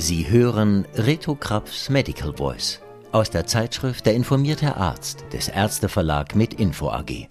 Sie 0.00 0.30
hören 0.30 0.86
Reto 0.94 1.34
Krapfs 1.34 1.90
Medical 1.90 2.32
Voice 2.36 2.80
aus 3.10 3.30
der 3.30 3.48
Zeitschrift 3.48 4.06
Der 4.06 4.14
informierte 4.14 4.76
Arzt 4.76 5.24
des 5.32 5.48
Ärzteverlag 5.48 6.36
mit 6.36 6.54
Info 6.54 6.88
AG. 6.88 7.26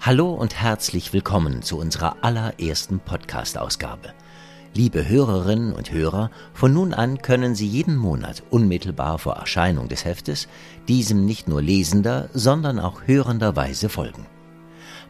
Hallo 0.00 0.34
und 0.34 0.54
herzlich 0.54 1.12
willkommen 1.12 1.62
zu 1.62 1.76
unserer 1.76 2.22
allerersten 2.22 3.00
Podcast-Ausgabe. 3.00 4.14
Liebe 4.72 5.08
Hörerinnen 5.08 5.72
und 5.72 5.90
Hörer, 5.90 6.30
von 6.54 6.72
nun 6.72 6.94
an 6.94 7.22
können 7.22 7.56
Sie 7.56 7.66
jeden 7.66 7.96
Monat 7.96 8.44
unmittelbar 8.50 9.18
vor 9.18 9.34
Erscheinung 9.34 9.88
des 9.88 10.04
Heftes 10.04 10.46
diesem 10.86 11.24
nicht 11.24 11.48
nur 11.48 11.60
lesender, 11.60 12.28
sondern 12.32 12.78
auch 12.78 13.02
hörenderweise 13.06 13.88
folgen. 13.88 14.26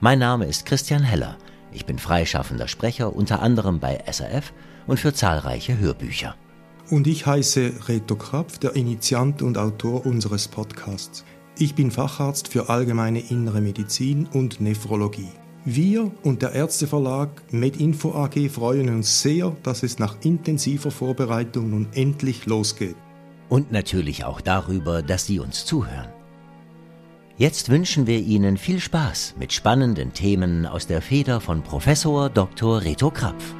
Mein 0.00 0.18
Name 0.18 0.46
ist 0.46 0.64
Christian 0.64 1.02
Heller. 1.02 1.36
Ich 1.72 1.84
bin 1.84 1.98
freischaffender 1.98 2.68
Sprecher 2.68 3.14
unter 3.14 3.42
anderem 3.42 3.80
bei 3.80 4.02
SRF 4.10 4.54
und 4.88 4.98
für 4.98 5.12
zahlreiche 5.12 5.78
Hörbücher. 5.78 6.34
Und 6.90 7.06
ich 7.06 7.26
heiße 7.26 7.88
Reto 7.88 8.16
Krapf, 8.16 8.58
der 8.58 8.74
Initiant 8.74 9.42
und 9.42 9.58
Autor 9.58 10.06
unseres 10.06 10.48
Podcasts. 10.48 11.22
Ich 11.58 11.74
bin 11.74 11.90
Facharzt 11.90 12.48
für 12.48 12.70
allgemeine 12.70 13.20
innere 13.20 13.60
Medizin 13.60 14.26
und 14.32 14.62
Nephrologie. 14.62 15.28
Wir 15.66 16.10
und 16.22 16.40
der 16.40 16.52
Ärzteverlag 16.52 17.28
MedInfo 17.50 18.14
AG 18.14 18.48
freuen 18.48 18.88
uns 18.88 19.20
sehr, 19.20 19.54
dass 19.62 19.82
es 19.82 19.98
nach 19.98 20.16
intensiver 20.22 20.90
Vorbereitung 20.90 21.68
nun 21.68 21.88
endlich 21.92 22.46
losgeht. 22.46 22.96
Und 23.50 23.70
natürlich 23.70 24.24
auch 24.24 24.40
darüber, 24.40 25.02
dass 25.02 25.26
Sie 25.26 25.40
uns 25.40 25.66
zuhören. 25.66 26.08
Jetzt 27.36 27.68
wünschen 27.68 28.06
wir 28.06 28.18
Ihnen 28.18 28.56
viel 28.56 28.80
Spaß 28.80 29.34
mit 29.38 29.52
spannenden 29.52 30.14
Themen 30.14 30.64
aus 30.64 30.86
der 30.86 31.02
Feder 31.02 31.42
von 31.42 31.62
Professor 31.62 32.30
Dr. 32.30 32.82
Reto 32.82 33.10
Krapf. 33.10 33.54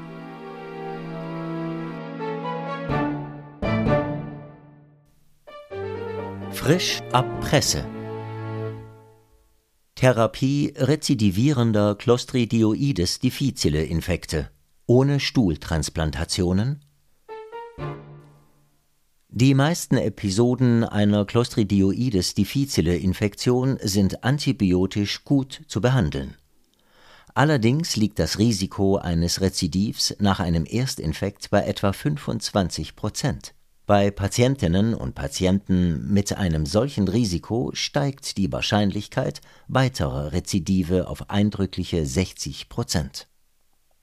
Frisch 6.59 7.01
ab 7.13 7.41
Presse. 7.41 7.87
Therapie 9.95 10.75
rezidivierender 10.77 11.95
Clostridioides 11.95 13.21
difficile 13.21 13.85
Infekte 13.85 14.51
ohne 14.87 15.21
Stuhltransplantationen? 15.21 16.81
Die 19.29 19.55
meisten 19.55 19.99
Episoden 19.99 20.83
einer 20.83 21.25
Clostridioides 21.27 22.35
difficile 22.35 22.97
Infektion 22.97 23.79
sind 23.81 24.25
antibiotisch 24.25 25.25
gut 25.25 25.63
zu 25.69 25.81
behandeln. 25.81 26.35
Allerdings 27.35 27.95
liegt 27.95 28.19
das 28.19 28.41
Risiko 28.41 28.97
eines 28.97 29.41
Rezidivs 29.41 30.17
nach 30.19 30.41
einem 30.41 30.67
Erstinfekt 30.69 31.51
bei 31.51 31.63
etwa 31.63 31.93
25 31.93 32.97
Prozent. 32.97 33.55
Bei 33.89 34.11
Patientinnen 34.11 34.93
und 34.93 35.15
Patienten 35.15 36.13
mit 36.13 36.37
einem 36.37 36.67
solchen 36.67 37.09
Risiko 37.09 37.71
steigt 37.73 38.37
die 38.37 38.53
Wahrscheinlichkeit 38.53 39.41
weiterer 39.67 40.33
Rezidive 40.33 41.09
auf 41.09 41.31
eindrückliche 41.31 42.05
60 42.05 42.69
Prozent. 42.69 43.29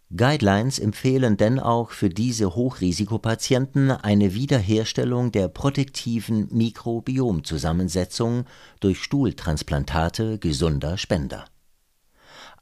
Guidelines 0.09 0.79
empfehlen 0.79 1.37
denn 1.37 1.59
auch 1.59 1.91
für 1.91 2.09
diese 2.09 2.55
Hochrisikopatienten 2.55 3.91
eine 3.91 4.33
Wiederherstellung 4.33 5.31
der 5.31 5.49
protektiven 5.49 6.47
Mikrobiomzusammensetzung 6.49 8.45
durch 8.79 8.97
Stuhltransplantate 9.03 10.39
gesunder 10.39 10.97
Spender. 10.97 11.45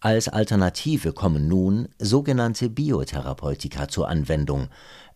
Als 0.01 0.27
Alternative 0.27 1.13
kommen 1.13 1.47
nun 1.47 1.87
sogenannte 1.97 2.69
Biotherapeutika 2.69 3.87
zur 3.87 4.09
Anwendung, 4.09 4.67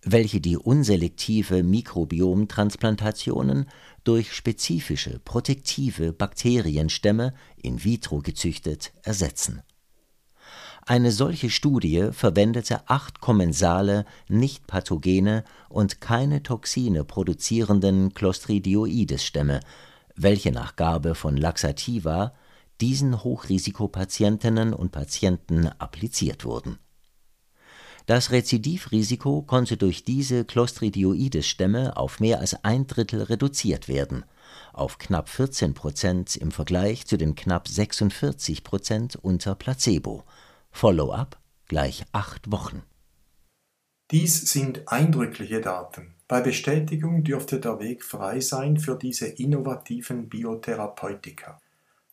welche 0.03 0.41
die 0.41 0.57
unselektive 0.57 1.63
Mikrobiomtransplantationen 1.63 3.67
durch 4.03 4.33
spezifische 4.33 5.19
protektive 5.19 6.13
Bakterienstämme 6.13 7.33
in 7.57 7.83
vitro 7.83 8.21
gezüchtet 8.21 8.93
ersetzen. 9.03 9.61
Eine 10.85 11.11
solche 11.11 11.49
Studie 11.49 12.09
verwendete 12.13 12.89
acht 12.89 13.19
kommensale, 13.19 14.05
nicht 14.29 14.67
pathogene 14.67 15.43
und 15.67 15.99
keine 15.99 16.43
Toxine 16.43 17.03
produzierenden 17.03 18.13
Clostridioides-Stämme, 18.13 19.59
welche 20.15 20.53
nach 20.53 20.77
Gabe 20.77 21.13
von 21.13 21.35
Laxativa 21.35 22.33
diesen 22.79 23.21
Hochrisikopatientinnen 23.21 24.73
und 24.73 24.93
Patienten 24.93 25.67
appliziert 25.67 26.45
wurden 26.45 26.79
das 28.07 28.31
Rezidivrisiko 28.31 29.41
konnte 29.41 29.75
durch 29.75 30.05
diese 30.05 30.45
Clostridioides-Stämme 30.45 31.97
auf 31.97 32.21
mehr 32.21 32.39
als 32.39 32.63
ein 32.63 32.87
Drittel 32.87 33.21
reduziert 33.21 33.89
werden, 33.89 34.23
auf 34.71 34.97
knapp 34.97 35.27
14 35.27 35.73
Prozent 35.73 36.37
im 36.37 36.51
Vergleich 36.51 37.05
zu 37.05 37.17
den 37.17 37.35
knapp 37.35 37.67
46 37.67 38.63
Prozent 38.63 39.17
unter 39.17 39.55
Placebo. 39.55 40.23
Follow-up 40.71 41.37
gleich 41.67 42.05
acht 42.13 42.49
Wochen. 42.49 42.81
Dies 44.09 44.51
sind 44.53 44.87
eindrückliche 44.87 45.59
Daten. 45.59 46.15
Bei 46.29 46.39
Bestätigung 46.39 47.25
dürfte 47.25 47.59
der 47.59 47.79
Weg 47.79 48.05
frei 48.05 48.39
sein 48.39 48.77
für 48.77 48.95
diese 48.95 49.27
innovativen 49.27 50.29
Biotherapeutika. 50.29 51.59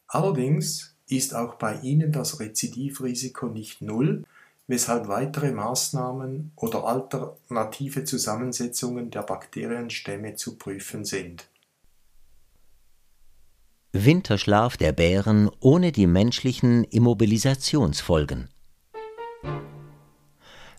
Allerdings 0.08 0.96
ist 1.08 1.36
auch 1.36 1.54
bei 1.54 1.78
ihnen 1.82 2.10
das 2.10 2.40
Rezidivrisiko 2.40 3.46
nicht 3.46 3.80
null, 3.80 4.24
weshalb 4.66 5.08
weitere 5.08 5.52
Maßnahmen 5.52 6.52
oder 6.56 6.84
alternative 6.84 8.04
Zusammensetzungen 8.04 9.10
der 9.10 9.22
Bakterienstämme 9.22 10.36
zu 10.36 10.56
prüfen 10.56 11.04
sind. 11.04 11.48
Winterschlaf 13.92 14.76
der 14.76 14.92
Bären 14.92 15.50
ohne 15.60 15.92
die 15.92 16.06
menschlichen 16.06 16.82
Immobilisationsfolgen. 16.84 18.48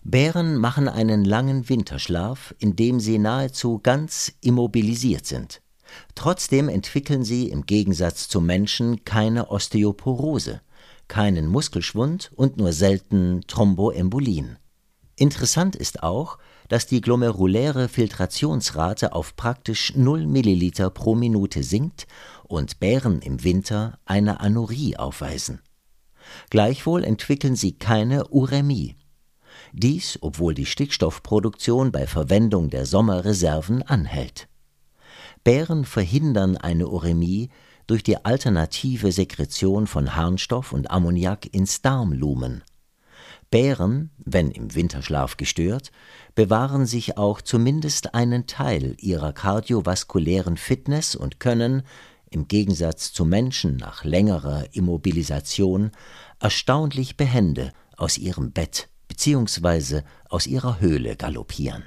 Bären 0.04 0.56
machen 0.56 0.88
einen 0.88 1.24
langen 1.24 1.68
Winterschlaf, 1.68 2.54
in 2.58 2.76
dem 2.76 3.00
sie 3.00 3.18
nahezu 3.18 3.80
ganz 3.82 4.32
immobilisiert 4.40 5.26
sind. 5.26 5.62
Trotzdem 6.14 6.68
entwickeln 6.68 7.24
sie 7.24 7.48
im 7.48 7.66
Gegensatz 7.66 8.28
zu 8.28 8.40
Menschen 8.40 9.04
keine 9.04 9.50
Osteoporose 9.50 10.60
keinen 11.08 11.46
Muskelschwund 11.46 12.30
und 12.34 12.56
nur 12.56 12.72
selten 12.72 13.42
Thromboembolien. 13.46 14.58
Interessant 15.16 15.76
ist 15.76 16.02
auch, 16.02 16.38
dass 16.68 16.86
die 16.86 17.00
glomeruläre 17.00 17.88
Filtrationsrate 17.88 19.12
auf 19.12 19.36
praktisch 19.36 19.94
0 19.94 20.26
Milliliter 20.26 20.90
pro 20.90 21.14
Minute 21.14 21.62
sinkt 21.62 22.06
und 22.44 22.80
Bären 22.80 23.20
im 23.22 23.42
Winter 23.42 23.98
eine 24.04 24.40
Anurie 24.40 24.96
aufweisen. 24.96 25.60
Gleichwohl 26.50 27.04
entwickeln 27.04 27.56
sie 27.56 27.72
keine 27.72 28.28
Urämie. 28.28 28.96
Dies, 29.72 30.18
obwohl 30.20 30.54
die 30.54 30.66
Stickstoffproduktion 30.66 31.92
bei 31.92 32.06
Verwendung 32.06 32.70
der 32.70 32.84
Sommerreserven 32.84 33.82
anhält. 33.82 34.48
Bären 35.44 35.84
verhindern 35.84 36.56
eine 36.56 36.88
Urämie 36.88 37.50
durch 37.86 38.02
die 38.02 38.24
alternative 38.24 39.12
Sekretion 39.12 39.86
von 39.86 40.16
Harnstoff 40.16 40.72
und 40.72 40.90
Ammoniak 40.90 41.52
ins 41.54 41.82
Darmlumen. 41.82 42.62
Bären, 43.50 44.10
wenn 44.18 44.50
im 44.50 44.74
Winterschlaf 44.74 45.36
gestört, 45.36 45.92
bewahren 46.34 46.84
sich 46.84 47.16
auch 47.16 47.40
zumindest 47.40 48.14
einen 48.14 48.46
Teil 48.46 48.96
ihrer 48.98 49.32
kardiovaskulären 49.32 50.56
Fitness 50.56 51.14
und 51.14 51.38
können, 51.38 51.82
im 52.28 52.48
Gegensatz 52.48 53.12
zu 53.12 53.24
Menschen 53.24 53.76
nach 53.76 54.04
längerer 54.04 54.64
Immobilisation, 54.72 55.92
erstaunlich 56.40 57.16
behende 57.16 57.72
aus 57.96 58.18
ihrem 58.18 58.50
Bett 58.50 58.88
bzw. 59.08 60.02
aus 60.28 60.48
ihrer 60.48 60.80
Höhle 60.80 61.16
galoppieren 61.16 61.84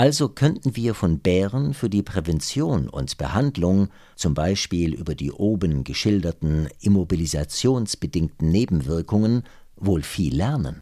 also 0.00 0.30
könnten 0.30 0.76
wir 0.76 0.94
von 0.94 1.18
Bären 1.18 1.74
für 1.74 1.90
die 1.90 2.02
Prävention 2.02 2.88
und 2.88 3.18
Behandlung, 3.18 3.90
zum 4.16 4.32
Beispiel 4.32 4.94
über 4.94 5.14
die 5.14 5.30
oben 5.30 5.84
geschilderten 5.84 6.70
immobilisationsbedingten 6.80 8.50
Nebenwirkungen, 8.50 9.42
wohl 9.76 10.02
viel 10.02 10.34
lernen. 10.34 10.80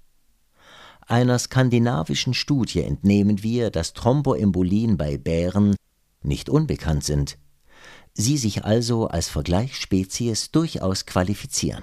Einer 1.01 1.37
skandinavischen 1.41 2.33
Studie 2.33 2.83
entnehmen 2.83 3.43
wir, 3.43 3.73
dass 3.73 3.93
Thromboembolien 3.93 4.97
bei 4.97 5.19
Bären 5.19 5.75
nicht 6.23 6.49
unbekannt 6.49 7.03
sind, 7.03 7.39
sie 8.15 8.39
sich 8.39 8.65
also 8.65 9.09
als 9.09 9.29
Vergleichsspezies 9.29 10.53
durchaus 10.53 11.07
qualifizieren 11.07 11.83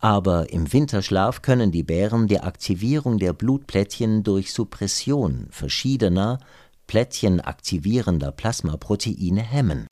aber 0.00 0.50
im 0.50 0.72
Winterschlaf 0.72 1.42
können 1.42 1.70
die 1.70 1.82
Bären 1.82 2.26
die 2.26 2.40
Aktivierung 2.40 3.18
der 3.18 3.32
Blutplättchen 3.32 4.22
durch 4.22 4.52
Suppression 4.52 5.46
verschiedener 5.50 6.40
plättchenaktivierender 6.86 8.32
Plasmaproteine 8.32 9.42
hemmen. 9.42 9.86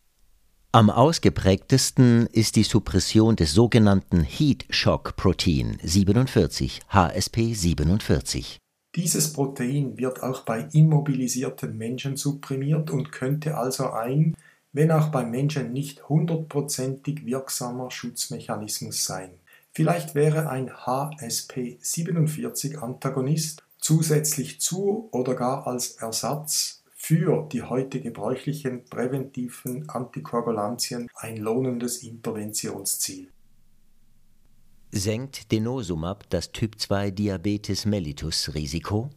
Am 0.72 0.90
ausgeprägtesten 0.90 2.26
ist 2.26 2.56
die 2.56 2.62
Suppression 2.62 3.36
des 3.36 3.52
sogenannten 3.52 4.22
Heat 4.22 4.66
Shock 4.70 5.16
Protein 5.16 5.78
47 5.82 6.80
HSP 6.88 7.54
47. 7.54 8.58
Dieses 8.94 9.32
Protein 9.32 9.96
wird 9.96 10.22
auch 10.22 10.42
bei 10.42 10.68
immobilisierten 10.72 11.76
Menschen 11.76 12.16
supprimiert 12.16 12.90
und 12.90 13.12
könnte 13.12 13.56
also 13.56 13.90
ein, 13.90 14.34
wenn 14.72 14.90
auch 14.90 15.08
beim 15.08 15.30
Menschen 15.30 15.72
nicht 15.72 16.08
hundertprozentig 16.08 17.24
wirksamer 17.24 17.90
Schutzmechanismus 17.90 19.04
sein. 19.04 19.30
Vielleicht 19.78 20.14
wäre 20.16 20.50
ein 20.50 20.70
HSP47-Antagonist 20.70 23.62
zusätzlich 23.78 24.60
zu 24.60 25.08
oder 25.12 25.36
gar 25.36 25.68
als 25.68 26.02
Ersatz 26.02 26.82
für 26.96 27.48
die 27.52 27.62
heute 27.62 28.00
gebräuchlichen 28.00 28.84
präventiven 28.86 29.88
Antikoagulantien 29.88 31.06
ein 31.14 31.36
lohnendes 31.36 32.02
Interventionsziel. 32.02 33.30
Senkt 34.90 35.52
Denosumab 35.52 36.28
das 36.28 36.50
Typ-2-Diabetes 36.50 37.86
mellitus-Risiko? 37.86 39.10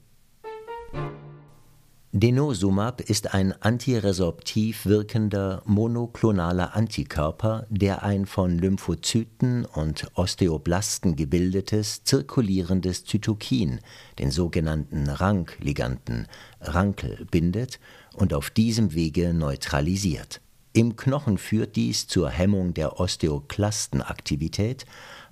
Denosumab 2.14 3.00
ist 3.00 3.34
ein 3.34 3.54
antiresorptiv 3.62 4.86
wirkender 4.86 5.62
monoklonaler 5.64 6.76
Antikörper, 6.76 7.66
der 7.70 8.04
ein 8.04 8.26
von 8.26 8.58
Lymphozyten 8.58 9.64
und 9.64 10.12
Osteoblasten 10.16 11.16
gebildetes 11.16 12.04
zirkulierendes 12.04 13.06
Zytokin, 13.06 13.80
den 14.20 14.30
sogenannten 14.30 15.08
RANK-Liganden, 15.08 16.28
Rankel, 16.60 17.26
bindet 17.32 17.80
und 18.14 18.34
auf 18.34 18.50
diesem 18.50 18.94
Wege 18.94 19.34
neutralisiert. 19.34 20.42
Im 20.74 20.98
Knochen 20.98 21.38
führt 21.38 21.78
dies 21.78 22.08
zur 22.08 22.30
Hemmung 22.30 22.74
der 22.74 23.00
Osteoklastenaktivität 23.00 24.86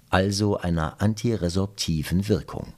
also 0.09 0.57
einer 0.57 1.01
antiresorptiven 1.01 2.29
Wirkung. 2.29 2.73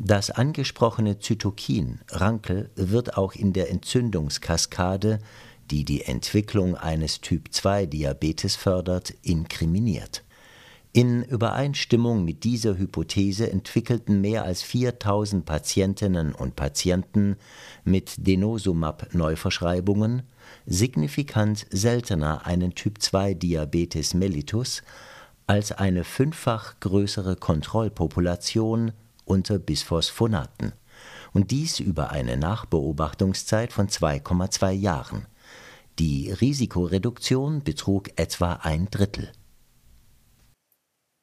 Das 0.00 0.30
angesprochene 0.30 1.18
Zytokin 1.18 1.98
Rankel 2.08 2.70
wird 2.76 3.16
auch 3.16 3.34
in 3.34 3.52
der 3.52 3.68
Entzündungskaskade, 3.68 5.18
die 5.72 5.84
die 5.84 6.04
Entwicklung 6.04 6.76
eines 6.76 7.20
Typ-2-Diabetes 7.20 8.54
fördert, 8.54 9.12
inkriminiert. 9.22 10.22
In 10.92 11.24
Übereinstimmung 11.24 12.24
mit 12.24 12.44
dieser 12.44 12.78
Hypothese 12.78 13.50
entwickelten 13.50 14.20
mehr 14.20 14.44
als 14.44 14.62
4000 14.62 15.44
Patientinnen 15.44 16.32
und 16.32 16.54
Patienten 16.54 17.34
mit 17.82 18.24
Denosumab-Neuverschreibungen 18.24 20.22
signifikant 20.64 21.66
seltener 21.70 22.46
einen 22.46 22.76
Typ-2-Diabetes 22.76 24.14
mellitus 24.14 24.84
als 25.48 25.72
eine 25.72 26.04
fünffach 26.04 26.78
größere 26.78 27.34
Kontrollpopulation 27.34 28.92
unter 29.28 29.58
Bisphosphonaten 29.58 30.72
und 31.32 31.50
dies 31.50 31.80
über 31.80 32.10
eine 32.10 32.36
Nachbeobachtungszeit 32.36 33.72
von 33.72 33.88
2,2 33.88 34.72
Jahren. 34.72 35.26
Die 35.98 36.30
Risikoreduktion 36.30 37.62
betrug 37.62 38.10
etwa 38.16 38.54
ein 38.62 38.88
Drittel. 38.90 39.32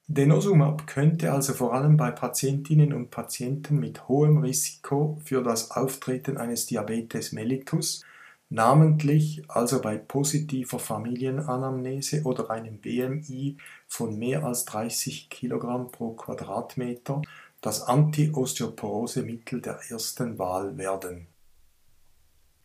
Denosumab 0.07 0.85
könnte 0.85 1.31
also 1.31 1.53
vor 1.53 1.73
allem 1.73 1.97
bei 1.97 2.11
Patientinnen 2.11 2.93
und 2.93 3.09
Patienten 3.09 3.79
mit 3.79 4.07
hohem 4.07 4.37
Risiko 4.37 5.19
für 5.25 5.41
das 5.41 5.71
Auftreten 5.71 6.37
eines 6.37 6.67
Diabetes 6.67 7.31
mellitus 7.31 8.05
namentlich 8.49 9.43
also 9.49 9.81
bei 9.81 9.97
positiver 9.97 10.79
Familienanamnese 10.79 12.23
oder 12.23 12.51
einem 12.51 12.79
BMI 12.79 13.57
von 13.87 14.17
mehr 14.17 14.43
als 14.43 14.65
30 14.65 15.29
kg 15.29 15.91
pro 15.91 16.13
Quadratmeter 16.13 17.21
das 17.65 17.81
Anti-Osteoporose-Mittel 17.81 19.59
der 19.59 19.79
ersten 19.89 20.37
Wahl 20.37 20.77
werden. 20.77 21.27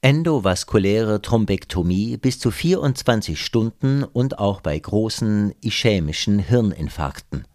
Endovaskuläre 0.03 1.23
Thrombektomie 1.23 2.19
bis 2.19 2.39
zu 2.39 2.51
24 2.51 3.41
Stunden 3.41 4.05
und 4.05 4.39
auch 4.39 4.61
bei 4.61 4.79
großen 4.79 5.55
ischämischen 5.63 6.39
Hirninfarkten. 6.39 7.47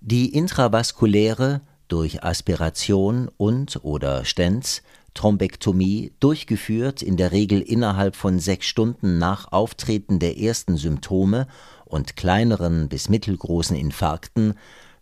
Die 0.00 0.32
intravaskuläre 0.32 1.62
durch 1.88 2.22
Aspiration 2.22 3.28
und 3.36 3.84
oder 3.84 4.24
Stents 4.24 4.82
Thrombektomie, 5.14 6.12
durchgeführt 6.18 7.00
in 7.00 7.16
der 7.16 7.32
Regel 7.32 7.60
innerhalb 7.60 8.16
von 8.16 8.40
sechs 8.40 8.66
Stunden 8.66 9.18
nach 9.18 9.52
Auftreten 9.52 10.18
der 10.18 10.38
ersten 10.38 10.76
Symptome 10.76 11.46
und 11.84 12.16
kleineren 12.16 12.88
bis 12.88 13.08
mittelgroßen 13.08 13.76
Infarkten, 13.76 14.54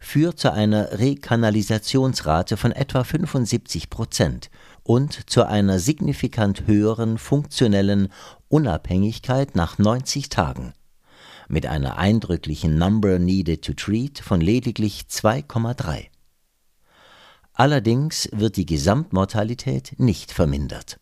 führt 0.03 0.41
zu 0.41 0.53
einer 0.53 0.99
Rekanalisationsrate 0.99 2.57
von 2.57 2.73
etwa 2.73 3.05
75 3.05 3.89
Prozent 3.89 4.51
und 4.83 5.31
zu 5.31 5.47
einer 5.47 5.79
signifikant 5.79 6.67
höheren 6.67 7.19
funktionellen 7.19 8.09
Unabhängigkeit 8.49 9.55
nach 9.55 9.79
90 9.79 10.29
Tagen, 10.29 10.73
mit 11.49 11.67
einer 11.67 11.99
eindrücklichen 11.99 12.77
Number 12.77 13.21
Needed 13.21 13.65
to 13.65 13.75
Treat 13.75 14.19
von 14.19 14.41
lediglich 14.41 15.05
2,3. 15.09 16.07
Allerdings 17.55 18.29
wird 18.33 18.57
die 18.57 18.67
Gesamtmortalität 18.67 19.95
nicht 19.99 20.33
vermindert. 20.33 20.99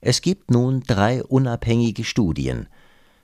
Es 0.00 0.22
gibt 0.22 0.52
nun 0.52 0.84
drei 0.86 1.24
unabhängige 1.24 2.04
Studien, 2.04 2.68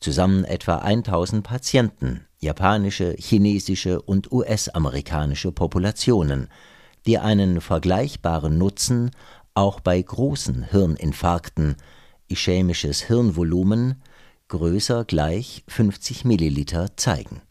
zusammen 0.00 0.44
etwa 0.44 0.78
1000 0.78 1.44
Patienten, 1.44 2.27
japanische, 2.38 3.14
chinesische 3.18 4.02
und 4.02 4.32
US-amerikanische 4.32 5.52
Populationen, 5.52 6.48
die 7.06 7.18
einen 7.18 7.60
vergleichbaren 7.60 8.58
Nutzen 8.58 9.10
auch 9.54 9.80
bei 9.80 10.00
großen 10.00 10.64
Hirninfarkten, 10.70 11.76
ischämisches 12.28 13.02
Hirnvolumen 13.02 14.02
größer 14.48 15.04
gleich 15.04 15.64
50 15.68 16.24
Milliliter 16.24 16.96
zeigen 16.96 17.42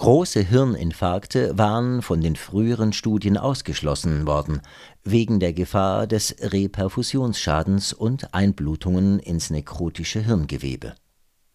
Große 0.00 0.40
Hirninfarkte 0.40 1.58
waren 1.58 2.00
von 2.00 2.22
den 2.22 2.34
früheren 2.34 2.94
Studien 2.94 3.36
ausgeschlossen 3.36 4.26
worden, 4.26 4.62
wegen 5.04 5.40
der 5.40 5.52
Gefahr 5.52 6.06
des 6.06 6.34
Reperfusionsschadens 6.40 7.92
und 7.92 8.32
Einblutungen 8.32 9.18
ins 9.18 9.50
nekrotische 9.50 10.20
Hirngewebe. 10.20 10.94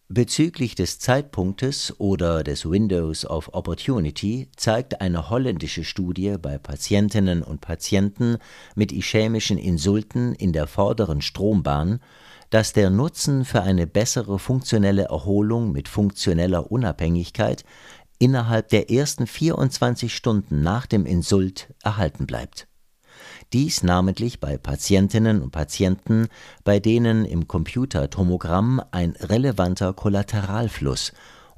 Bezüglich 0.07 0.75
des 0.75 0.99
Zeitpunktes 0.99 1.99
oder 1.99 2.43
des 2.43 2.69
Windows 2.69 3.25
of 3.25 3.49
Opportunity 3.53 4.49
zeigt 4.55 5.01
eine 5.01 5.31
holländische 5.31 5.83
Studie 5.83 6.35
bei 6.39 6.59
Patientinnen 6.59 7.41
und 7.41 7.59
Patienten 7.59 8.37
mit 8.75 8.91
ischämischen 8.91 9.57
Insulten 9.57 10.35
in 10.35 10.53
der 10.53 10.67
vorderen 10.67 11.23
Strombahn, 11.23 12.01
dass 12.51 12.71
der 12.71 12.91
Nutzen 12.91 13.45
für 13.45 13.63
eine 13.63 13.87
bessere 13.87 14.37
funktionelle 14.37 15.05
Erholung 15.05 15.71
mit 15.71 15.87
funktioneller 15.87 16.71
Unabhängigkeit 16.71 17.65
innerhalb 18.19 18.69
der 18.69 18.91
ersten 18.91 19.25
24 19.25 20.15
Stunden 20.15 20.61
nach 20.61 20.85
dem 20.85 21.07
Insult 21.07 21.73
erhalten 21.81 22.27
bleibt. 22.27 22.67
Dies 23.53 23.83
namentlich 23.83 24.39
bei 24.39 24.57
Patientinnen 24.57 25.41
und 25.41 25.51
Patienten, 25.51 26.27
bei 26.63 26.79
denen 26.79 27.25
im 27.25 27.47
Computertomogramm 27.47 28.81
ein 28.91 29.11
relevanter 29.19 29.93
Kollateralfluss 29.93 31.13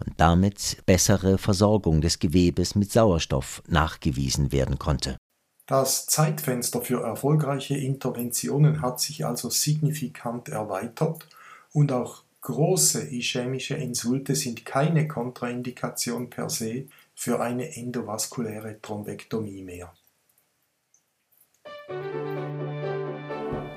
und 0.06 0.14
damit 0.18 0.78
bessere 0.86 1.38
Versorgung 1.38 2.02
des 2.02 2.20
Gewebes 2.20 2.76
mit 2.76 2.92
Sauerstoff 2.92 3.64
nachgewiesen 3.68 4.52
werden 4.52 4.78
konnte. 4.78 5.18
Das 5.66 6.06
Zeitfenster 6.06 6.82
für 6.82 7.02
erfolgreiche 7.02 7.76
Interventionen 7.76 8.82
hat 8.82 9.02
sich 9.02 9.26
also 9.26 9.50
signifikant 9.50 10.50
erweitert 10.50 11.28
und 11.74 11.92
auch 11.92 12.24
Große 12.42 13.10
ischämische 13.12 13.76
Insulte 13.76 14.34
sind 14.34 14.66
keine 14.66 15.08
Kontraindikation 15.08 16.30
per 16.30 16.50
se 16.50 16.86
für 17.14 17.42
eine 17.42 17.76
endovaskuläre 17.76 18.82
Thrombektomie 18.82 19.64
mehr. 19.64 19.94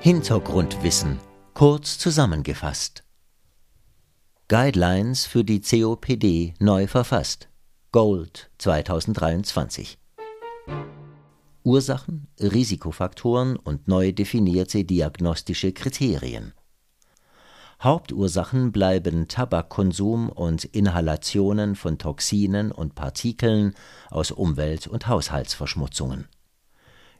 Hintergrundwissen 0.03 1.19
kurz 1.53 1.99
zusammengefasst. 1.99 3.03
Guidelines 4.47 5.27
für 5.27 5.43
die 5.43 5.61
COPD 5.61 6.55
neu 6.57 6.87
verfasst. 6.87 7.49
Gold 7.91 8.49
2023. 8.57 9.99
Ursachen, 11.63 12.29
Risikofaktoren 12.39 13.57
und 13.57 13.87
neu 13.87 14.11
definierte 14.11 14.85
diagnostische 14.85 15.71
Kriterien. 15.71 16.53
Hauptursachen 17.83 18.71
bleiben 18.71 19.27
Tabakkonsum 19.27 20.29
und 20.29 20.65
Inhalationen 20.65 21.75
von 21.75 21.99
Toxinen 21.99 22.71
und 22.71 22.95
Partikeln 22.95 23.75
aus 24.09 24.31
Umwelt 24.31 24.87
und 24.87 25.07
Haushaltsverschmutzungen. 25.07 26.27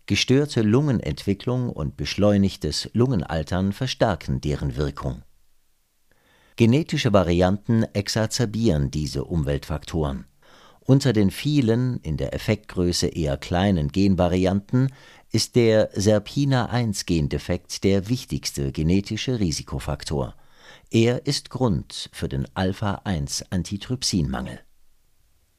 Gestörte 0.05 0.61
Lungenentwicklung 0.61 1.69
und 1.69 1.95
beschleunigtes 1.95 2.89
Lungenaltern 2.93 3.71
verstärken 3.71 4.41
deren 4.41 4.75
Wirkung. 4.75 5.23
Genetische 6.55 7.13
Varianten 7.13 7.83
exacerbieren 7.93 8.91
diese 8.91 9.23
Umweltfaktoren 9.23 10.25
Unter 10.81 11.13
den 11.13 11.31
vielen, 11.31 11.99
in 12.01 12.17
der 12.17 12.33
Effektgröße 12.33 13.07
eher 13.07 13.37
kleinen 13.37 13.91
Genvarianten 13.91 14.89
ist 15.31 15.55
der 15.55 15.89
Serpina-1-Gendefekt 15.93 17.83
der 17.83 18.09
wichtigste 18.09 18.71
genetische 18.71 19.39
Risikofaktor. 19.39 20.35
Er 20.89 21.25
ist 21.25 21.49
Grund 21.49 22.09
für 22.11 22.27
den 22.27 22.47
Alpha-1-Antitrypsinmangel. 22.53 24.59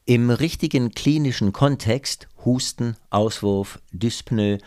Im 0.05 0.31
richtigen 0.31 0.91
klinischen 0.91 1.53
Kontext 1.53 2.29
Husten, 2.45 2.97
Auswurf, 3.11 3.81
Dyspnoe, 3.93 4.59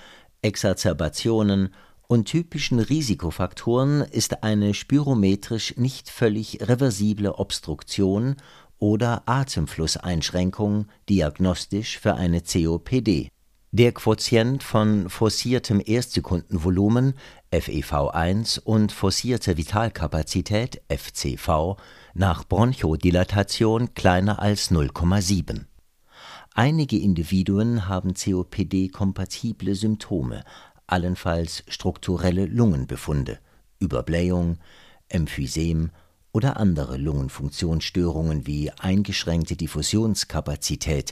Exacerbationen 0.42 1.74
und 2.08 2.26
typischen 2.26 2.80
Risikofaktoren 2.80 4.02
ist 4.02 4.44
eine 4.44 4.74
spirometrisch 4.74 5.76
nicht 5.78 6.10
völlig 6.10 6.60
reversible 6.62 7.34
Obstruktion 7.34 8.36
oder 8.78 9.24
Atemflusseinschränkung 9.26 10.88
diagnostisch 11.10 11.98
für 11.98 12.16
eine 12.16 12.42
COPD. 12.42 13.30
Der 13.72 13.92
Quotient 13.92 14.64
von 14.64 15.10
forciertem 15.10 15.82
Erstsekundenvolumen 15.84 17.14
FEV1 17.52 18.62
und 18.62 18.92
forcierte 18.92 19.58
Vitalkapazität 19.58 20.82
FCV 20.88 21.76
nach 22.14 22.46
Bronchodilatation 22.46 23.94
kleiner 23.94 24.40
als 24.40 24.72
0,7. 24.72 25.66
Einige 26.58 26.98
Individuen 26.98 27.90
haben 27.90 28.14
COPD-kompatible 28.14 29.76
Symptome, 29.76 30.46
allenfalls 30.88 31.66
strukturelle 31.68 32.46
Lungenbefunde, 32.46 33.40
Überblähung, 33.80 34.60
Emphysem 35.10 35.92
oder 36.32 36.56
andere 36.56 36.96
Lungenfunktionsstörungen 36.96 38.48
wie 38.48 38.72
eingeschränkte 38.72 39.58
Diffusionskapazität, 39.58 41.12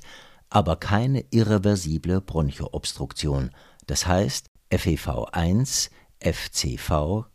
aber 0.50 0.77
keine 0.77 1.25
irreversible 1.29 2.21
Bronchoobstruktion, 2.21 3.50
das 3.85 4.07
heißt 4.07 4.47
FEV1, 4.71 5.89
FCV 6.21 7.25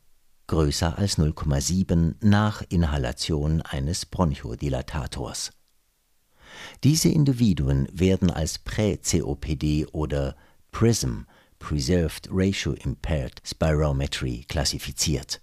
größer 0.47 0.97
als 0.97 1.19
0,7 1.19 2.15
nach 2.23 2.63
Inhalation 2.71 3.61
eines 3.61 4.07
Bronchodilatators. 4.07 5.51
Diese 6.85 7.09
Individuen 7.09 7.89
werden 7.93 8.31
als 8.31 8.59
Prä-COPD 8.59 9.87
oder 9.93 10.37
PRISM 10.71 11.27
Preserved 11.59 12.29
Ratio 12.31 12.73
Impaired 12.73 13.41
Spirometry 13.45 14.45
klassifiziert. 14.49 15.41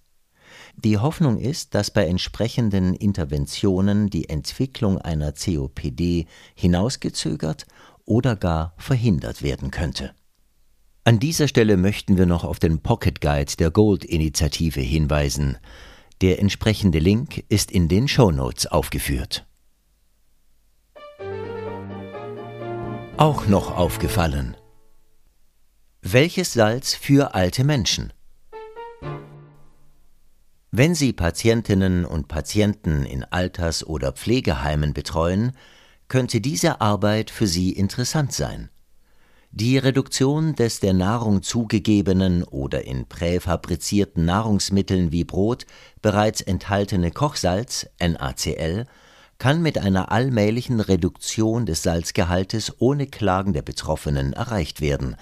Die 0.78 0.98
Hoffnung 0.98 1.38
ist, 1.38 1.74
dass 1.76 1.92
bei 1.92 2.06
entsprechenden 2.08 2.94
Interventionen 2.94 4.10
die 4.10 4.30
Entwicklung 4.30 4.98
einer 4.98 5.34
COPD 5.34 6.26
hinausgezögert 6.56 7.66
oder 8.06 8.36
gar 8.36 8.74
verhindert 8.78 9.42
werden 9.42 9.72
könnte. 9.72 10.14
An 11.04 11.20
dieser 11.20 11.48
Stelle 11.48 11.78
möchten 11.78 12.18
wir 12.18 12.26
noch 12.26 12.44
auf 12.44 12.60
den 12.60 12.80
Pocket 12.80 13.22
Guide 13.22 13.54
der 13.60 13.72
Gold-Initiative 13.72 14.82
hinweisen. 14.82 15.58
Der 16.22 16.40
entsprechende 16.40 17.00
Link 17.00 17.44
ist 17.50 17.72
in 17.72 17.88
den 17.88 18.08
Show 18.08 18.32
Notes 18.32 18.66
aufgeführt. 18.68 19.45
Auch 23.18 23.48
noch 23.48 23.78
aufgefallen. 23.78 24.58
Welches 26.02 26.52
Salz 26.52 26.96
für 26.96 27.34
alte 27.34 27.64
Menschen? 27.64 28.12
Wenn 30.72 30.96
Sie 30.96 31.14
Patientinnen 31.14 32.04
und 32.04 32.28
Patienten 32.28 33.06
in 33.06 33.24
Alters- 33.24 33.88
oder 33.88 34.12
Pflegeheimen 34.12 34.94
betreuen, 34.94 35.54
könnte 36.10 36.42
diese 36.42 36.82
Arbeit 36.82 37.32
für 37.32 37.48
Sie 37.48 37.72
interessant 37.72 38.34
sein. 38.34 38.70
Die 39.50 39.78
Reduktion 39.78 40.54
des 40.54 40.82
der 40.82 40.94
Nahrung 40.94 41.42
zugegebenen 41.42 42.44
oder 42.44 42.84
in 42.84 43.06
präfabrizierten 43.06 44.26
Nahrungsmitteln 44.26 45.14
wie 45.14 45.24
Brot 45.24 45.66
bereits 46.02 46.42
enthaltene 46.42 47.12
Kochsalz 47.12 47.88
NaCl 47.98 48.86
kann 49.38 49.62
mit 49.62 49.78
einer 49.78 50.12
allmählichen 50.12 50.80
Reduktion 50.80 51.66
des 51.66 51.84
Salzgehaltes 51.84 52.74
ohne 52.80 53.08
Klagen 53.08 53.54
der 53.54 53.62
Betroffenen 53.62 54.34
erreicht 54.34 54.82
werden 54.82 55.16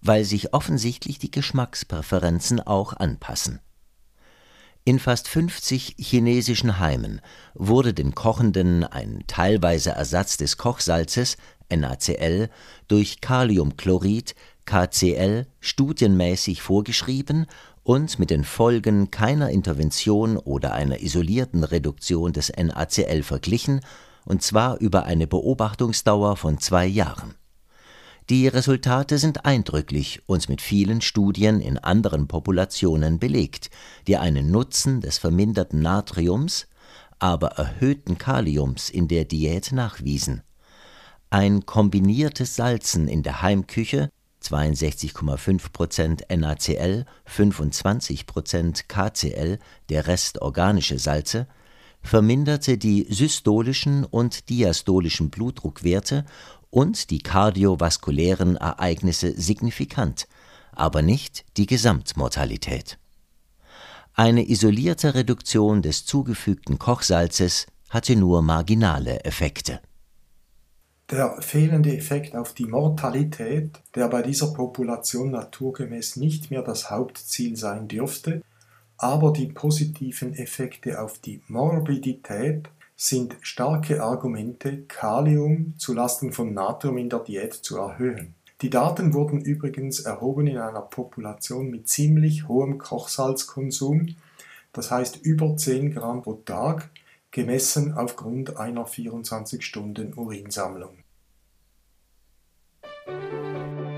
weil 0.00 0.24
sich 0.24 0.54
offensichtlich 0.54 1.18
die 1.18 1.30
Geschmackspräferenzen 1.30 2.60
auch 2.60 2.92
anpassen. 2.94 3.60
In 4.84 4.98
fast 4.98 5.28
50 5.28 5.96
chinesischen 5.98 6.78
Heimen 6.78 7.20
wurde 7.54 7.92
den 7.92 8.14
Kochenden 8.14 8.84
ein 8.84 9.24
teilweise 9.26 9.90
Ersatz 9.90 10.38
des 10.38 10.56
Kochsalzes 10.56 11.36
NaCl 11.70 12.48
durch 12.86 13.20
Kaliumchlorid 13.20 14.34
KCl 14.64 15.46
studienmäßig 15.60 16.62
vorgeschrieben 16.62 17.46
und 17.88 18.18
mit 18.18 18.28
den 18.28 18.44
Folgen 18.44 19.10
keiner 19.10 19.48
Intervention 19.48 20.36
oder 20.36 20.74
einer 20.74 21.00
isolierten 21.00 21.64
Reduktion 21.64 22.34
des 22.34 22.52
NaCl 22.54 23.22
verglichen, 23.22 23.80
und 24.26 24.42
zwar 24.42 24.78
über 24.78 25.04
eine 25.06 25.26
Beobachtungsdauer 25.26 26.36
von 26.36 26.58
zwei 26.58 26.86
Jahren 26.86 27.34
die 28.30 28.46
Resultate 28.46 29.16
sind 29.16 29.46
eindrücklich 29.46 30.20
und 30.26 30.50
mit 30.50 30.60
vielen 30.60 31.00
Studien 31.00 31.62
in 31.62 31.78
anderen 31.78 32.28
Populationen 32.28 33.18
belegt, 33.18 33.70
die 34.06 34.18
einen 34.18 34.50
Nutzen 34.50 35.00
des 35.00 35.16
verminderten 35.16 35.80
Natriums, 35.80 36.66
aber 37.18 37.52
erhöhten 37.52 38.18
Kaliums 38.18 38.90
in 38.90 39.08
der 39.08 39.24
Diät 39.24 39.72
nachwiesen. 39.72 40.42
Ein 41.30 41.64
kombiniertes 41.64 42.54
Salzen 42.54 43.08
in 43.08 43.22
der 43.22 43.40
Heimküche 43.40 44.10
62,5% 44.50 46.34
NaCl, 46.34 47.04
25% 47.26 48.84
KCl, 48.88 49.58
der 49.88 50.06
Rest 50.06 50.40
organische 50.40 50.98
Salze, 50.98 51.46
verminderte 52.02 52.78
die 52.78 53.06
systolischen 53.10 54.04
und 54.04 54.48
diastolischen 54.48 55.30
Blutdruckwerte 55.30 56.24
und 56.70 57.10
die 57.10 57.18
kardiovaskulären 57.18 58.56
Ereignisse 58.56 59.38
signifikant, 59.40 60.28
aber 60.72 61.02
nicht 61.02 61.44
die 61.56 61.66
Gesamtmortalität. 61.66 62.98
Eine 64.14 64.48
isolierte 64.48 65.14
Reduktion 65.14 65.82
des 65.82 66.04
zugefügten 66.04 66.78
Kochsalzes 66.78 67.66
hatte 67.88 68.16
nur 68.16 68.42
marginale 68.42 69.24
Effekte. 69.24 69.80
Der 71.10 71.40
fehlende 71.40 71.96
Effekt 71.96 72.36
auf 72.36 72.52
die 72.52 72.66
Mortalität, 72.66 73.80
der 73.94 74.08
bei 74.08 74.20
dieser 74.20 74.52
Population 74.52 75.30
naturgemäß 75.30 76.16
nicht 76.16 76.50
mehr 76.50 76.60
das 76.60 76.90
Hauptziel 76.90 77.56
sein 77.56 77.88
dürfte, 77.88 78.42
aber 78.98 79.32
die 79.32 79.46
positiven 79.46 80.34
Effekte 80.34 81.00
auf 81.00 81.18
die 81.18 81.40
Morbidität 81.48 82.68
sind 82.94 83.36
starke 83.40 84.02
Argumente, 84.02 84.82
Kalium 84.82 85.72
zulasten 85.78 86.32
von 86.32 86.52
Natrium 86.52 86.98
in 86.98 87.08
der 87.08 87.20
Diät 87.20 87.54
zu 87.54 87.78
erhöhen. 87.78 88.34
Die 88.60 88.68
Daten 88.68 89.14
wurden 89.14 89.40
übrigens 89.40 90.00
erhoben 90.00 90.46
in 90.46 90.58
einer 90.58 90.82
Population 90.82 91.70
mit 91.70 91.88
ziemlich 91.88 92.48
hohem 92.48 92.76
Kochsalzkonsum, 92.76 94.16
das 94.74 94.90
heißt 94.90 95.24
über 95.24 95.56
10 95.56 95.94
Gramm 95.94 96.20
pro 96.20 96.34
Tag, 96.34 96.90
gemessen 97.30 97.92
aufgrund 97.92 98.56
einer 98.56 98.86
24-Stunden-Urinsammlung. 98.86 101.04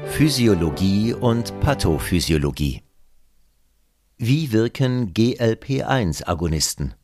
Physiologie 0.07 1.15
und 1.15 1.59
Pathophysiologie 1.61 2.83
Wie 4.19 4.51
wirken 4.53 5.15
GLP-1-Agonisten? 5.15 6.95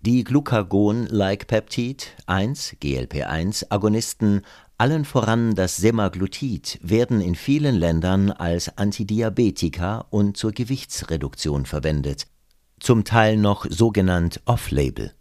Die 0.00 0.24
Glucagon-like-Peptid 0.24 2.16
1 2.26 2.76
GLP-1-Agonisten, 2.82 4.42
allen 4.76 5.04
voran 5.06 5.54
das 5.54 5.76
Semaglutid, 5.76 6.78
werden 6.82 7.22
in 7.22 7.36
vielen 7.36 7.76
Ländern 7.76 8.30
als 8.30 8.76
Antidiabetika 8.76 10.04
und 10.10 10.36
zur 10.36 10.52
Gewichtsreduktion 10.52 11.64
verwendet, 11.64 12.26
zum 12.80 13.04
Teil 13.04 13.36
noch 13.36 13.66
sogenannt 13.68 14.40
off-label. 14.44 15.12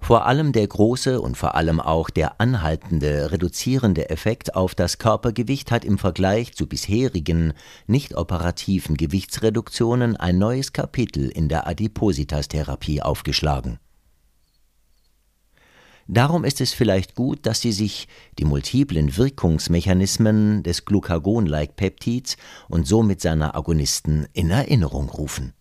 Vor 0.00 0.26
allem 0.26 0.52
der 0.52 0.66
große 0.66 1.20
und 1.20 1.36
vor 1.36 1.54
allem 1.54 1.80
auch 1.80 2.10
der 2.10 2.40
anhaltende 2.40 3.32
reduzierende 3.32 4.10
Effekt 4.10 4.54
auf 4.54 4.74
das 4.74 4.98
Körpergewicht 4.98 5.70
hat 5.70 5.84
im 5.84 5.96
Vergleich 5.96 6.54
zu 6.54 6.66
bisherigen 6.66 7.54
nicht 7.86 8.14
operativen 8.14 8.98
Gewichtsreduktionen 8.98 10.16
ein 10.16 10.36
neues 10.36 10.74
Kapitel 10.74 11.30
in 11.30 11.48
der 11.48 11.66
Adipositas-Therapie 11.66 13.00
aufgeschlagen 13.00 13.78
Darum 16.06 16.44
ist 16.44 16.60
es 16.60 16.74
vielleicht 16.74 17.14
gut, 17.14 17.46
dass 17.46 17.62
Sie 17.62 17.72
sich 17.72 18.08
die 18.38 18.44
multiplen 18.44 19.16
Wirkungsmechanismen 19.16 20.62
des 20.62 20.84
Glucagon-like-Peptids 20.84 22.36
und 22.68 22.86
somit 22.86 23.22
seiner 23.22 23.56
Agonisten 23.56 24.26
in 24.34 24.50
Erinnerung 24.50 25.08
rufen. 25.08 25.54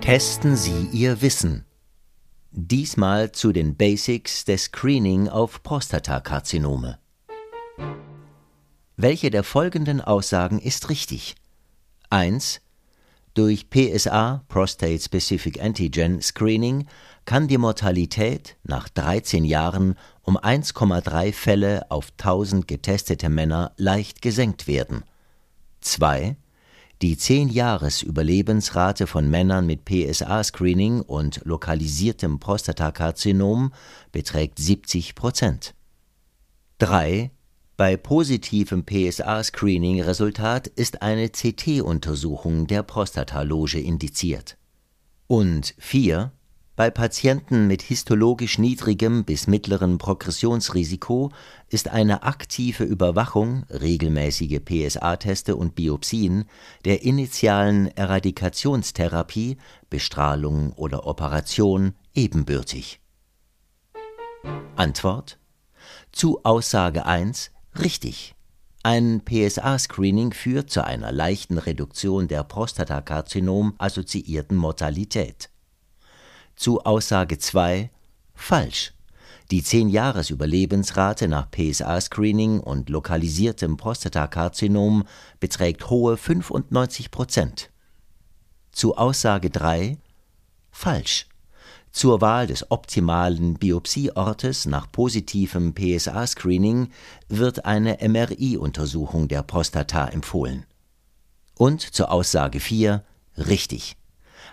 Testen 0.00 0.56
Sie 0.56 0.88
Ihr 0.92 1.20
Wissen. 1.20 1.66
Diesmal 2.52 3.32
zu 3.32 3.52
den 3.52 3.76
Basics 3.76 4.46
des 4.46 4.64
Screening 4.64 5.28
auf 5.28 5.62
Prostatakarzinome. 5.62 6.98
Welche 8.96 9.30
der 9.30 9.44
folgenden 9.44 10.00
Aussagen 10.00 10.58
ist 10.58 10.88
richtig? 10.88 11.34
1. 12.08 12.62
Durch 13.34 13.68
PSA 13.68 14.42
Prostate 14.48 15.00
Specific 15.00 15.62
Antigen 15.62 16.22
Screening 16.22 16.86
kann 17.26 17.46
die 17.46 17.58
Mortalität 17.58 18.56
nach 18.64 18.88
13 18.88 19.44
Jahren 19.44 19.96
um 20.22 20.38
1,3 20.38 21.32
Fälle 21.34 21.90
auf 21.90 22.08
1000 22.18 22.66
getestete 22.66 23.28
Männer 23.28 23.72
leicht 23.76 24.22
gesenkt 24.22 24.66
werden. 24.66 25.04
2. 25.82 26.36
Die 27.02 27.16
10-Jahres-Überlebensrate 27.16 29.06
von 29.06 29.30
Männern 29.30 29.64
mit 29.64 29.86
PSA-Screening 29.86 31.00
und 31.00 31.40
lokalisiertem 31.44 32.38
Prostatakarzinom 32.38 33.72
beträgt 34.12 34.58
70 34.58 35.14
Prozent. 35.14 35.74
3. 36.76 37.30
Bei 37.78 37.96
positivem 37.96 38.84
PSA-Screening-Resultat 38.84 40.66
ist 40.66 41.00
eine 41.00 41.30
CT-Untersuchung 41.30 42.66
der 42.66 42.82
Prostataloge 42.82 43.80
indiziert. 43.80 44.58
Und 45.26 45.74
4. 45.78 46.32
Bei 46.80 46.88
Patienten 46.88 47.66
mit 47.66 47.82
histologisch 47.82 48.56
niedrigem 48.56 49.24
bis 49.24 49.46
mittlerem 49.46 49.98
Progressionsrisiko 49.98 51.30
ist 51.68 51.88
eine 51.88 52.22
aktive 52.22 52.84
Überwachung, 52.84 53.64
regelmäßige 53.68 54.60
PSA-Teste 54.64 55.56
und 55.56 55.74
Biopsien 55.74 56.46
der 56.86 57.02
initialen 57.02 57.88
Eradikationstherapie, 57.88 59.58
Bestrahlung 59.90 60.72
oder 60.72 61.06
Operation 61.06 61.92
ebenbürtig. 62.14 63.02
Antwort 64.74 65.38
zu 66.12 66.42
Aussage 66.44 67.04
1 67.04 67.50
Richtig. 67.78 68.34
Ein 68.82 69.20
PSA-Screening 69.22 70.32
führt 70.32 70.70
zu 70.70 70.82
einer 70.82 71.12
leichten 71.12 71.58
Reduktion 71.58 72.26
der 72.26 72.42
Prostatakarzinom-assoziierten 72.42 74.56
Mortalität. 74.56 75.50
Zu 76.60 76.82
Aussage 76.84 77.38
2 77.38 77.88
falsch. 78.34 78.92
Die 79.50 79.62
10-Jahres-Überlebensrate 79.62 81.26
nach 81.26 81.50
PSA-Screening 81.50 82.60
und 82.60 82.90
lokalisiertem 82.90 83.78
Prostatakarzinom 83.78 85.04
beträgt 85.40 85.88
hohe 85.88 86.18
95 86.18 87.10
Prozent. 87.10 87.70
Zu 88.72 88.98
Aussage 88.98 89.48
3 89.48 89.96
falsch. 90.70 91.28
Zur 91.92 92.20
Wahl 92.20 92.46
des 92.46 92.70
optimalen 92.70 93.54
Biopsieortes 93.54 94.66
nach 94.66 94.92
positivem 94.92 95.72
PSA-Screening 95.72 96.90
wird 97.30 97.64
eine 97.64 98.06
MRI-Untersuchung 98.06 99.28
der 99.28 99.44
Prostata 99.44 100.08
empfohlen. 100.08 100.66
Und 101.56 101.80
zur 101.80 102.12
Aussage 102.12 102.60
4 102.60 103.02
richtig. 103.38 103.96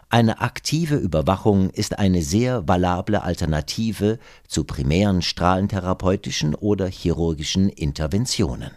Eine 0.09 0.39
aktive 0.39 0.95
Überwachung 0.95 1.69
ist 1.69 1.99
eine 1.99 2.21
sehr 2.21 2.67
valable 2.67 3.23
Alternative 3.23 4.19
zu 4.47 4.63
primären 4.63 5.21
strahlentherapeutischen 5.21 6.55
oder 6.55 6.87
chirurgischen 6.87 7.69
Interventionen 7.69 8.71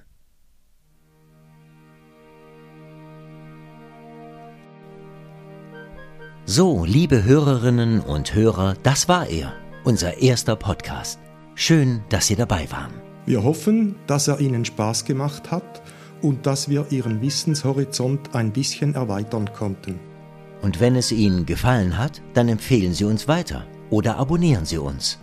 So, 6.53 6.85
liebe 6.85 7.23
Hörerinnen 7.23 8.01
und 8.01 8.35
Hörer, 8.35 8.75
das 8.83 9.09
war 9.09 9.29
er, 9.29 9.53
unser 9.85 10.19
erster 10.19 10.57
Podcast. 10.57 11.21
Schön, 11.55 12.03
dass 12.09 12.27
Sie 12.27 12.35
dabei 12.35 12.69
waren. 12.73 12.93
Wir 13.25 13.45
hoffen, 13.45 13.95
dass 14.09 14.27
er 14.27 14.41
Ihnen 14.41 14.65
Spaß 14.65 15.05
gemacht 15.05 15.53
hat 15.53 15.81
und 16.23 16.47
dass 16.47 16.69
wir 16.69 16.87
Ihren 16.91 17.23
Wissenshorizont 17.23 18.35
ein 18.35 18.51
bisschen 18.51 18.97
erweitern 18.97 19.53
konnten. 19.53 20.10
Und 20.63 20.81
wenn 20.81 20.97
es 20.97 21.13
Ihnen 21.13 21.47
gefallen 21.47 21.97
hat, 21.97 22.21
dann 22.35 22.49
empfehlen 22.49 22.93
Sie 22.93 23.05
uns 23.05 23.29
weiter 23.29 23.67
oder 23.91 24.17
abonnieren 24.17 24.65
Sie 24.65 24.79
uns. 24.79 25.19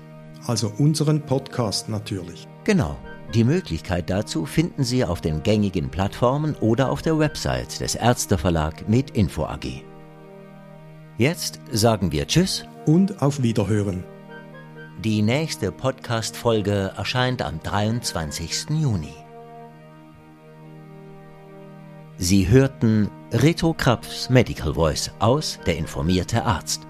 Also 0.46 0.72
unseren 0.78 1.22
Podcast 1.22 1.90
natürlich. 1.90 2.48
Genau. 2.64 2.98
Die 3.34 3.44
Möglichkeit 3.44 4.10
dazu 4.10 4.46
finden 4.46 4.84
Sie 4.84 5.04
auf 5.04 5.20
den 5.20 5.44
gängigen 5.44 5.90
Plattformen 5.90 6.56
oder 6.56 6.90
auf 6.90 7.02
der 7.02 7.20
Website 7.20 7.82
des 7.82 7.96
Ärzteverlag 7.96 8.88
mit 8.88 9.12
Info 9.12 9.44
AG. 9.44 9.84
Jetzt 11.18 11.60
sagen 11.72 12.12
wir 12.12 12.28
Tschüss 12.28 12.66
und 12.86 13.22
auf 13.22 13.42
Wiederhören. 13.42 14.04
Die 15.04 15.22
nächste 15.22 15.72
Podcast-Folge 15.72 16.94
erscheint 16.96 17.42
am 17.42 17.60
23. 17.62 18.70
Juni. 18.70 19.27
Sie 22.20 22.48
hörten 22.50 23.12
Reto 23.32 23.74
Krapfs 23.74 24.32
Medical 24.32 24.74
Voice 24.74 25.12
aus 25.20 25.60
Der 25.68 25.78
informierte 25.78 26.44
Arzt. 26.44 26.88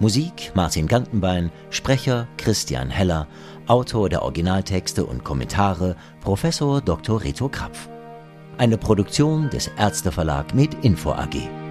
Musik 0.00 0.50
Martin 0.56 0.88
Gantenbein, 0.88 1.52
Sprecher 1.70 2.26
Christian 2.38 2.90
Heller, 2.90 3.28
Autor 3.68 4.08
der 4.08 4.22
Originaltexte 4.22 5.06
und 5.06 5.22
Kommentare 5.22 5.94
Professor 6.20 6.80
Dr. 6.80 7.22
Reto 7.22 7.48
Krapf. 7.48 7.88
Eine 8.58 8.76
Produktion 8.76 9.48
des 9.48 9.70
Ärzteverlag 9.78 10.52
mit 10.56 10.74
Info 10.84 11.12
AG. 11.12 11.63